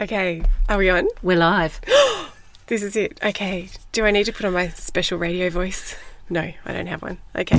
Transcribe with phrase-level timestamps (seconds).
[0.00, 1.08] Okay, are we on?
[1.22, 1.80] We're live.
[2.68, 3.18] This is it.
[3.20, 3.68] Okay.
[3.90, 5.96] Do I need to put on my special radio voice?
[6.28, 7.18] No, I don't have one.
[7.34, 7.58] Okay.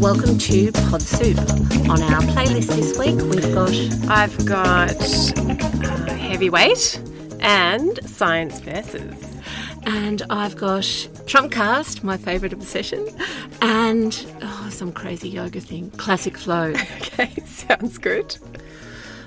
[0.00, 1.38] Welcome to Pod Soup.
[1.90, 3.70] On our playlist this week, we've got
[4.10, 4.96] I've got
[5.36, 6.98] uh, heavyweight
[7.40, 9.14] and science versus.
[9.82, 10.84] and I've got
[11.26, 13.06] Trumpcast, my favourite obsession,
[13.60, 16.72] and oh, some crazy yoga thing, Classic Flow.
[16.96, 18.36] Okay, sounds good.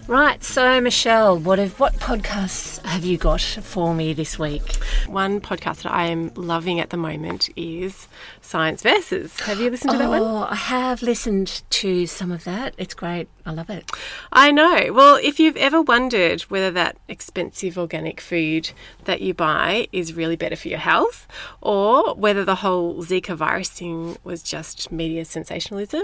[0.08, 0.44] Right.
[0.44, 4.76] So Michelle, what have what podcasts have you got for me this week?
[5.08, 8.08] One podcast that I am loving at the moment is
[8.42, 9.40] Science Versus.
[9.42, 10.22] Have you listened to that one?
[10.22, 12.74] Oh, I have listened to some of that.
[12.78, 13.28] It's great.
[13.46, 13.90] I love it.
[14.32, 14.92] I know.
[14.92, 18.72] Well, if you've ever wondered whether that expensive organic food
[19.06, 21.28] that you buy is really better for your health,
[21.62, 26.04] or whether the whole Zika virus thing was just media sensationalism,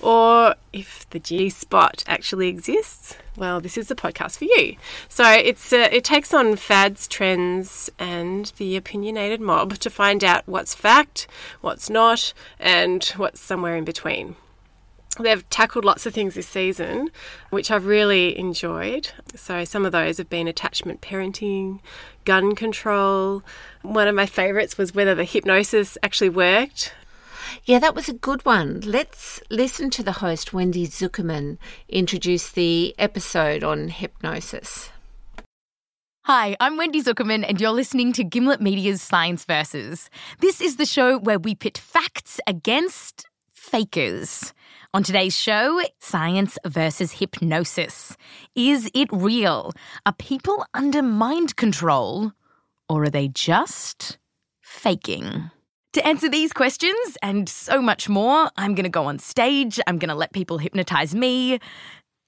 [0.00, 4.76] or if the G spot actually exists, well, this is the podcast for you.
[5.08, 10.44] So it's uh, it takes on fads, trends, and the opinionated mob to find out
[10.46, 11.26] what's fact,
[11.60, 14.36] what's not, and what's somewhere in between.
[15.18, 17.10] They've tackled lots of things this season,
[17.50, 19.10] which I've really enjoyed.
[19.34, 21.80] So, some of those have been attachment parenting,
[22.24, 23.42] gun control.
[23.82, 26.94] One of my favourites was whether the hypnosis actually worked.
[27.64, 28.80] Yeah, that was a good one.
[28.80, 34.90] Let's listen to the host, Wendy Zuckerman, introduce the episode on hypnosis.
[36.24, 40.08] Hi, I'm Wendy Zuckerman, and you're listening to Gimlet Media's Science Versus.
[40.38, 44.52] This is the show where we pit facts against fakers.
[44.94, 48.16] On today's show, science versus hypnosis.
[48.54, 49.72] Is it real?
[50.04, 52.32] Are people under mind control?
[52.88, 54.18] Or are they just
[54.60, 55.50] faking?
[55.92, 59.98] To answer these questions and so much more, I'm going to go on stage, I'm
[59.98, 61.60] going to let people hypnotize me,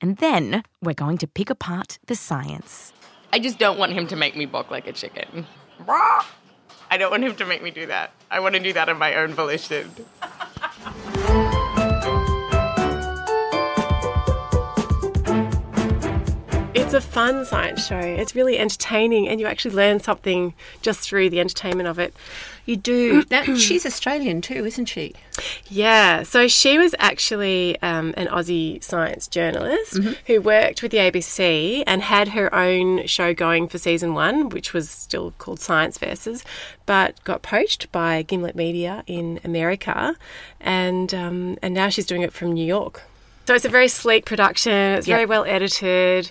[0.02, 2.92] and then we're going to pick apart the science.
[3.32, 5.46] I just don't want him to make me balk like a chicken.
[5.88, 8.12] I don't want him to make me do that.
[8.30, 9.90] I want to do that of my own volition.
[16.94, 17.98] A fun science show.
[17.98, 22.14] It's really entertaining, and you actually learn something just through the entertainment of it.
[22.66, 23.24] You do.
[23.34, 25.14] That, she's Australian too, isn't she?
[25.68, 31.82] Yeah, so she was actually um, an Aussie science journalist who worked with the ABC
[31.86, 36.44] and had her own show going for season one, which was still called Science Versus,
[36.86, 40.14] but got poached by Gimlet Media in America,
[40.60, 43.02] and um, and now she's doing it from New York.
[43.46, 44.72] So it's a very sleek production.
[44.72, 46.30] It's very well edited.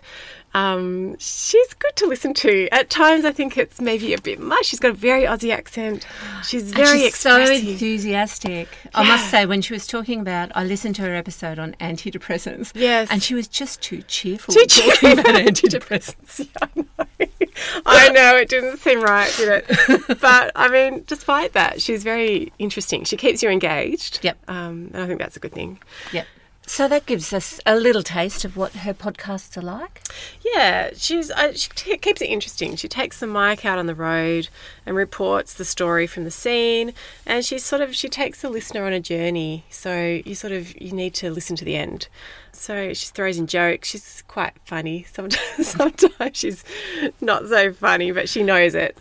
[0.53, 2.67] Um, she's good to listen to.
[2.71, 4.65] At times, I think it's maybe a bit much.
[4.67, 6.05] She's got a very Aussie accent.
[6.43, 7.67] She's very she's so expressive.
[7.69, 8.69] enthusiastic.
[8.93, 12.71] I must say, when she was talking about, I listened to her episode on antidepressants.
[12.75, 13.09] Yes.
[13.11, 14.53] And she was just too cheerful.
[14.53, 15.19] Too talking cheerful.
[15.19, 16.47] about antidepressants.
[16.61, 17.43] I know.
[17.85, 20.19] I know it didn't seem right, did it?
[20.21, 23.03] But I mean, despite that, she's very interesting.
[23.03, 24.19] She keeps you engaged.
[24.23, 24.37] Yep.
[24.47, 25.79] Um, and I think that's a good thing.
[26.11, 26.25] Yep.
[26.65, 30.01] So that gives us a little taste of what her podcasts are like.
[30.55, 32.75] Yeah, she's uh, she t- keeps it interesting.
[32.77, 34.47] She takes the mic out on the road
[34.85, 36.93] and reports the story from the scene,
[37.25, 39.65] and she sort of she takes the listener on a journey.
[39.69, 42.07] So you sort of you need to listen to the end.
[42.53, 43.89] So she throws in jokes.
[43.89, 45.03] She's quite funny.
[45.11, 46.63] Sometimes, sometimes she's
[47.19, 48.97] not so funny, but she knows it.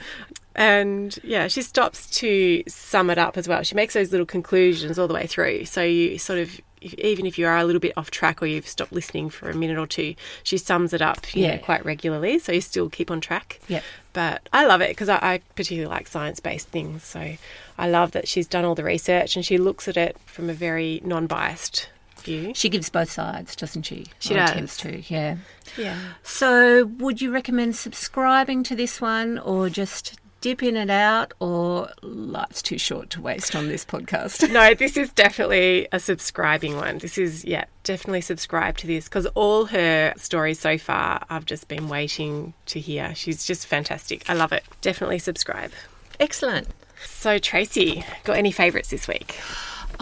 [0.54, 3.62] And yeah, she stops to sum it up as well.
[3.62, 5.64] She makes those little conclusions all the way through.
[5.66, 8.46] So you sort of, if- even if you are a little bit off track or
[8.46, 11.58] you've stopped listening for a minute or two, she sums it up, you know, Yeah.
[11.58, 12.38] quite regularly.
[12.38, 13.60] So you still keep on track.
[13.68, 13.82] Yep.
[14.12, 17.02] But I love it because I, I particularly like science-based things.
[17.04, 17.36] So
[17.78, 20.54] I love that she's done all the research and she looks at it from a
[20.54, 21.88] very non-biased
[22.22, 22.52] view.
[22.54, 24.06] She gives both sides, doesn't she?
[24.20, 24.50] She does.
[24.50, 25.36] Attempts to, yeah.
[25.76, 25.98] Yeah.
[26.22, 31.88] So, would you recommend subscribing to this one or just dip in and out, or
[32.02, 34.42] life's too short to waste on this podcast?
[34.52, 36.98] No, this is definitely a subscribing one.
[36.98, 41.68] This is, yeah, definitely subscribe to this because all her stories so far, I've just
[41.68, 43.14] been waiting to hear.
[43.14, 44.28] She's just fantastic.
[44.28, 44.64] I love it.
[44.82, 45.72] Definitely subscribe.
[46.20, 46.68] Excellent.
[47.04, 49.38] So, Tracy, got any favourites this week?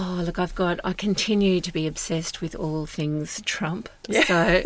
[0.03, 3.91] Oh, look, I've got, I continue to be obsessed with all things Trump.
[4.11, 4.63] So,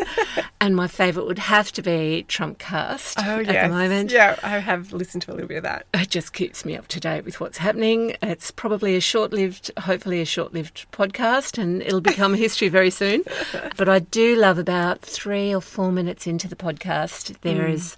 [0.60, 4.12] and my favourite would have to be trump Trumpcast oh, at the moment.
[4.12, 5.86] Oh, Yeah, I have listened to a little bit of that.
[5.92, 8.14] It just keeps me up to date with what's happening.
[8.22, 12.90] It's probably a short lived, hopefully a short lived podcast, and it'll become history very
[12.90, 13.24] soon.
[13.76, 17.72] But I do love about three or four minutes into the podcast, there mm.
[17.72, 17.96] is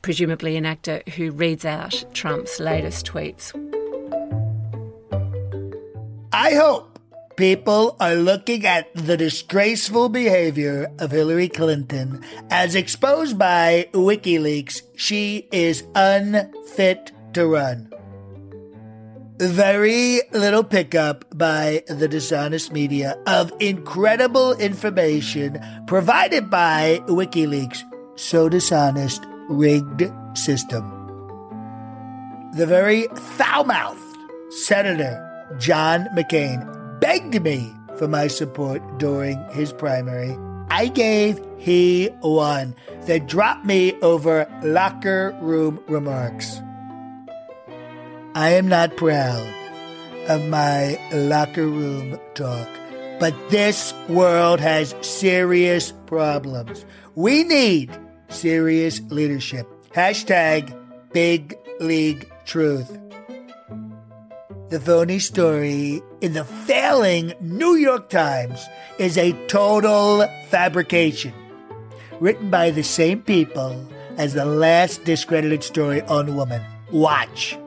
[0.00, 3.52] presumably an actor who reads out Trump's latest tweets.
[6.32, 6.90] I hope
[7.40, 14.82] People are looking at the disgraceful behavior of Hillary Clinton as exposed by WikiLeaks.
[14.94, 17.90] She is unfit to run.
[19.38, 27.80] Very little pickup by the dishonest media of incredible information provided by WikiLeaks.
[28.16, 30.84] So dishonest, rigged system.
[32.54, 33.06] The very
[33.38, 34.04] foul mouthed
[34.50, 40.36] Senator John McCain begged me for my support during his primary.
[40.70, 42.74] I gave, he won.
[43.06, 46.60] They dropped me over locker room remarks.
[48.34, 49.52] I am not proud
[50.28, 52.68] of my locker room talk,
[53.18, 56.84] but this world has serious problems.
[57.16, 57.90] We need
[58.28, 59.66] serious leadership.
[59.92, 60.72] Hashtag
[61.12, 62.96] big league truth.
[64.70, 68.64] The phony story in the failing New York Times
[69.00, 71.34] is a total fabrication,
[72.20, 73.84] written by the same people
[74.16, 76.62] as the last discredited story on woman.
[76.92, 77.58] Watch.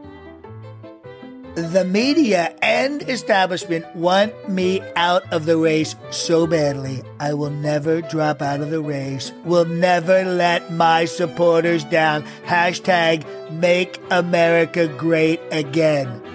[1.55, 7.03] The media and establishment want me out of the race so badly.
[7.19, 9.33] I will never drop out of the race.
[9.43, 12.23] Will never let my supporters down.
[12.45, 16.32] Hashtag make America great again.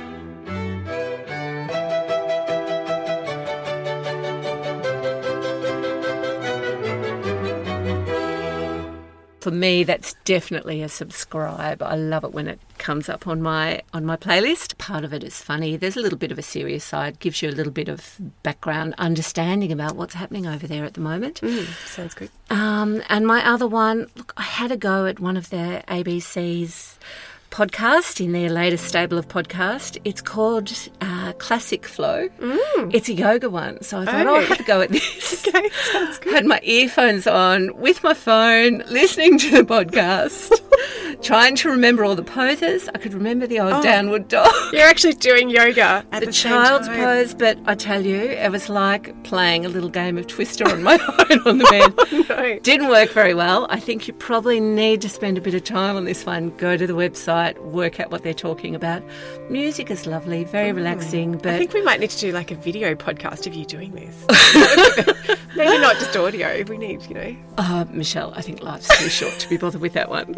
[9.49, 11.83] For me, that's definitely a subscribe.
[11.83, 14.77] I love it when it comes up on my on my playlist.
[14.77, 15.75] Part of it is funny.
[15.79, 17.19] There's a little bit of a serious side.
[17.19, 21.01] Gives you a little bit of background understanding about what's happening over there at the
[21.01, 21.41] moment.
[21.87, 22.29] Sounds good.
[22.51, 26.99] Um, and my other one, look, I had a go at one of their ABC's
[27.51, 29.99] podcast in their latest stable of podcast.
[30.05, 32.29] It's called uh, Classic Flow.
[32.93, 34.35] It's a yoga one, so I thought, Oh.
[34.37, 35.47] I'll have a go at this.
[35.49, 36.35] Okay, sounds good.
[36.35, 40.51] Had my earphones on with my phone, listening to the podcast,
[41.23, 42.89] trying to remember all the poses.
[42.95, 44.51] I could remember the old downward dog.
[44.73, 48.69] You're actually doing yoga at the, The child's pose, but I tell you, it was
[48.69, 50.95] like playing a little game of Twister on my
[51.31, 52.29] own on the bed.
[52.29, 52.59] No.
[52.61, 53.67] Didn't work very well.
[53.71, 56.51] I think you probably need to spend a bit of time on this one.
[56.57, 59.03] Go to the website, work out what they're talking about.
[59.51, 62.55] Music is lovely, very relaxing, I but think we might need to do like a
[62.57, 64.25] video podcast of you doing this.
[65.57, 66.63] Maybe not just audio.
[66.69, 67.37] We need, you know.
[67.59, 70.35] uh, Michelle, I think life's too short to be bothered with that one.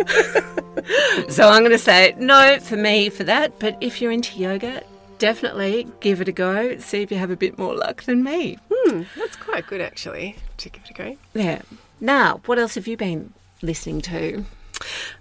[1.29, 3.59] so I'm going to say no for me for that.
[3.59, 4.83] But if you're into yoga,
[5.19, 6.77] definitely give it a go.
[6.79, 8.59] See if you have a bit more luck than me.
[8.73, 11.17] Hmm, that's quite good actually to give it a go.
[11.35, 11.63] Yeah.
[12.01, 13.33] Now, what else have you been
[13.63, 14.45] listening to?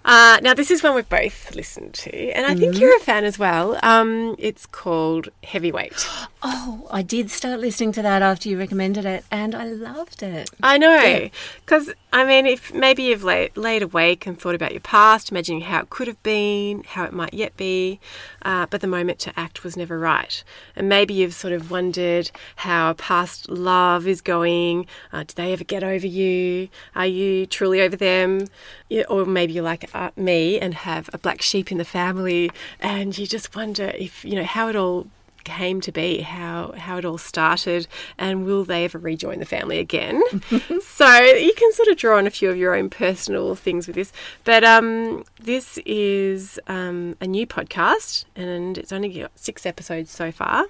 [0.04, 3.24] Uh, now, this is one we've both listened to, and I think you're a fan
[3.24, 3.78] as well.
[3.82, 6.08] Um, it's called Heavyweight.
[6.42, 10.50] Oh, I did start listening to that after you recommended it, and I loved it.
[10.62, 11.28] I know,
[11.64, 15.62] because I mean, if maybe you've laid, laid awake and thought about your past, imagining
[15.62, 18.00] how it could have been, how it might yet be,
[18.42, 20.42] uh, but the moment to act was never right,
[20.74, 24.86] and maybe you've sort of wondered how a past love is going.
[25.12, 26.68] Uh, did they ever get over you?
[26.94, 28.46] Are you truly over them?
[28.88, 32.50] Yeah, or maybe you're like uh, me and have a black sheep in the family,
[32.80, 35.06] and you just wonder if you know how it all
[35.44, 37.86] came to be, how how it all started,
[38.18, 40.22] and will they ever rejoin the family again?
[40.82, 43.96] so you can sort of draw on a few of your own personal things with
[43.96, 44.12] this,
[44.44, 50.30] but um, this is um, a new podcast, and it's only got six episodes so
[50.30, 50.66] far.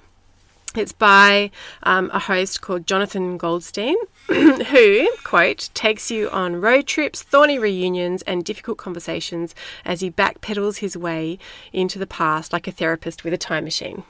[0.77, 1.51] It's by
[1.83, 3.97] um, a host called Jonathan Goldstein,
[4.27, 10.79] who, quote, takes you on road trips, thorny reunions, and difficult conversations as he backpedals
[10.79, 11.39] his way
[11.73, 14.05] into the past like a therapist with a time machine.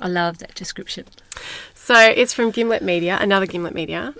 [0.00, 1.06] I love that description.
[1.74, 4.14] So it's from Gimlet Media, another Gimlet Media.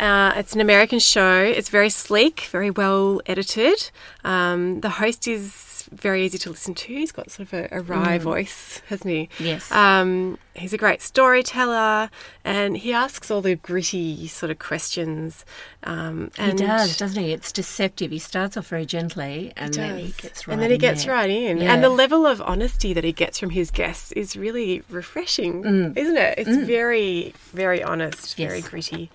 [0.00, 1.40] Uh, it's an American show.
[1.42, 3.90] It's very sleek, very well edited.
[4.24, 6.86] Um, the host is very easy to listen to.
[6.92, 9.28] He's got sort of a, a wry voice, hasn't he?
[9.38, 9.70] Yes.
[9.72, 12.10] Um, he's a great storyteller,
[12.44, 15.44] and he asks all the gritty sort of questions.
[15.84, 17.32] Um, He does, doesn't he?
[17.32, 18.10] It's deceptive.
[18.10, 21.04] He starts off very gently, and then he gets right and then he in gets
[21.04, 21.14] there.
[21.14, 21.58] right in.
[21.58, 21.74] Yeah.
[21.74, 25.96] And the level of honesty that he gets from his guests is really refreshing, Mm.
[25.96, 26.38] isn't it?
[26.38, 28.68] It's very, very honest, very Yes.
[28.68, 29.10] gritty.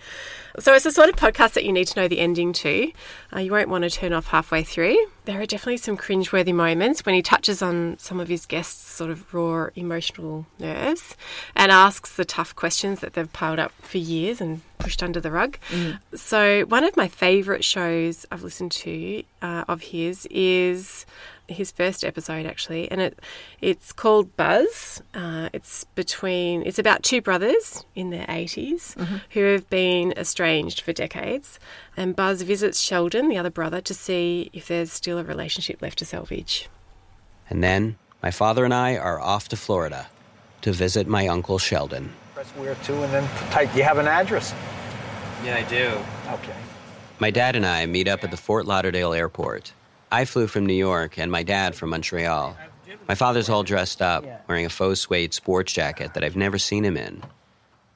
[0.60, 2.92] So it's the sort of podcast that you need to know the ending to.
[3.36, 4.98] Uh, you won't want to turn off halfway through.
[5.26, 9.10] There are definitely some cringeworthy moments when he touches on some of his guests' sort
[9.10, 11.18] of raw emotional nerves
[11.56, 15.32] and asks the tough questions that they've piled up for years and pushed under the
[15.32, 15.58] rug.
[16.14, 21.06] So, one of my favourite shows I've listened to uh, of his is
[21.48, 23.20] his first episode actually, and it
[23.62, 25.02] it's called Buzz.
[25.14, 28.96] Uh, it's between it's about two brothers in their 80s
[29.32, 31.60] who have been estranged for decades,
[31.96, 36.00] and Buzz visits Sheldon, the other brother, to see if there's still a relationship left
[36.00, 36.70] to salvage.
[37.50, 40.08] And then my father and I are off to Florida
[40.62, 42.12] to visit my uncle Sheldon.
[42.36, 43.74] Press where to and then type.
[43.74, 44.54] You have an address?
[45.42, 45.98] Yeah, I do.
[46.34, 46.58] Okay.
[47.18, 49.72] My dad and I meet up at the Fort Lauderdale airport.
[50.12, 52.58] I flew from New York and my dad from Montreal.
[53.08, 56.84] My father's all dressed up, wearing a faux suede sports jacket that I've never seen
[56.84, 57.24] him in.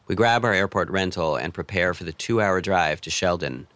[0.08, 3.68] We grab our airport rental and prepare for the two hour drive to Sheldon.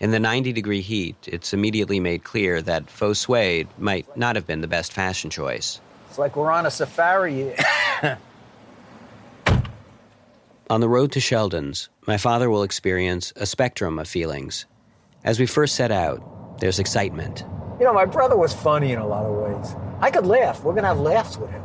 [0.00, 4.48] In the 90 degree heat, it's immediately made clear that faux suede might not have
[4.48, 5.80] been the best fashion choice.
[6.08, 7.54] It's like we're on a safari.
[10.70, 14.66] On the road to Sheldon's, my father will experience a spectrum of feelings.
[15.24, 17.44] As we first set out, there's excitement.
[17.78, 19.74] you know, my brother was funny in a lot of ways.
[20.00, 20.62] I could laugh.
[20.62, 21.62] We're gonna have laughs with him.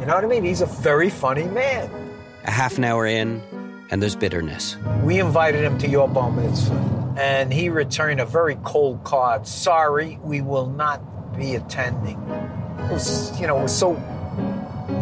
[0.00, 0.42] You know what I mean?
[0.42, 1.88] He's a very funny man.
[2.44, 3.40] A half an hour in,
[3.90, 4.76] and there's bitterness.
[5.04, 9.46] We invited him to your bar mitzvah, and he returned a very cold card.
[9.46, 12.18] Sorry, we will not be attending.
[12.80, 13.92] It was, you know, it was so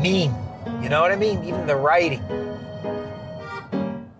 [0.03, 0.35] mean.
[0.83, 1.43] You know what I mean?
[1.45, 2.23] Even the writing.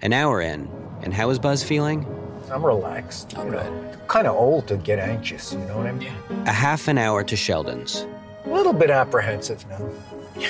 [0.03, 0.69] An hour in,
[1.03, 2.07] and how is Buzz feeling?
[2.51, 3.35] I'm relaxed.
[3.37, 5.53] You know, kind of old to get anxious.
[5.53, 6.13] You know what I mean?
[6.47, 8.07] A half an hour to Sheldon's.
[8.47, 9.91] A little bit apprehensive now.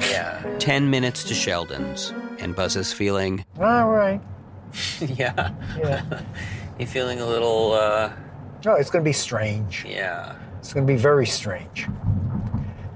[0.00, 0.42] yeah.
[0.58, 3.44] Ten minutes to Sheldon's, and Buzz is feeling.
[3.58, 4.20] All right.
[5.00, 5.52] yeah.
[5.78, 6.02] Yeah.
[6.76, 8.12] You feeling a little, uh,
[8.64, 9.84] No, it's going to be strange.
[9.88, 10.34] yeah.
[10.58, 11.86] It's going to be very strange.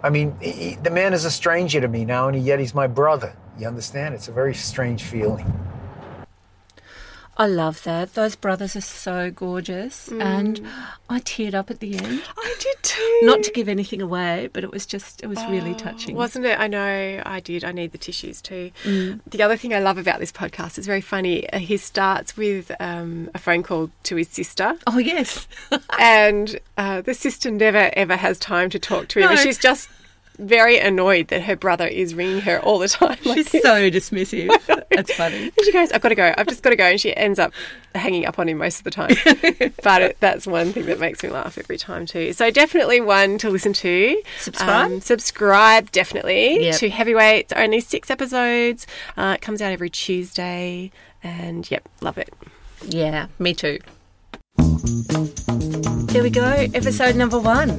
[0.02, 2.75] I mean, he- he- the man is a stranger to me now, and yet he's
[2.75, 3.37] my brother.
[3.59, 4.15] You understand?
[4.15, 5.53] It's a very strange feeling.
[7.41, 8.15] I love that.
[8.15, 10.09] Those brothers are so gorgeous.
[10.09, 10.61] And
[11.09, 12.23] I teared up at the end.
[12.37, 13.19] I did too.
[13.23, 16.17] Not to give anything away, but it was just, it was really touching.
[16.17, 16.59] Wasn't it?
[16.59, 17.62] I know I did.
[17.62, 18.73] I need the tissues too.
[18.85, 21.49] The other thing I love about this podcast is very funny.
[21.53, 25.47] Uh, He starts with um, a phone call to his sister, Oh, yes.
[26.00, 29.31] and uh, the sister never ever has time to talk to him.
[29.31, 29.37] No.
[29.37, 29.88] she's just
[30.38, 33.18] very annoyed that her brother is ringing her all the time.
[33.25, 33.62] like She's this.
[33.62, 34.85] so dismissive.
[34.90, 35.45] That's funny.
[35.45, 36.33] And she goes, I've got to go.
[36.37, 36.85] I've just got to go.
[36.85, 37.52] And she ends up
[37.95, 39.11] hanging up on him most of the time.
[39.83, 42.33] but it, that's one thing that makes me laugh every time, too.
[42.33, 44.14] So definitely one to listen to.
[44.16, 45.02] Um, Subscribe?
[45.02, 46.76] subscribe, definitely, Yep.
[46.76, 47.52] to Heavyweights.
[47.54, 48.87] Only six episodes.
[49.16, 50.90] Uh, it comes out every Tuesday.
[51.23, 52.33] And yep, love it.
[52.87, 53.80] Yeah, me too.
[56.09, 57.71] There we go, episode number one.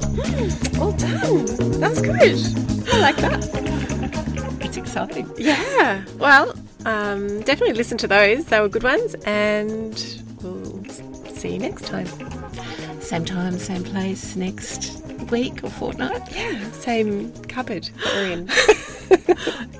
[0.80, 1.44] Well done.
[1.80, 2.88] That was good.
[2.94, 4.60] I like that.
[4.62, 5.30] It's exciting.
[5.36, 6.02] Yeah.
[6.16, 6.54] Well,
[6.86, 8.46] um, definitely listen to those.
[8.46, 9.14] They were good ones.
[9.26, 9.92] And
[10.40, 10.82] we'll
[11.34, 12.06] see you next time.
[13.02, 16.34] Same time, same place next week or fortnight.
[16.34, 16.70] Yeah.
[16.72, 19.70] Same cupboard that we're in.